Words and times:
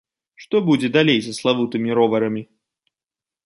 Што 0.45 0.61
будзе 0.69 0.89
далей 0.97 1.19
са 1.27 1.33
славутымі 1.41 1.89
роварамі? 2.01 2.43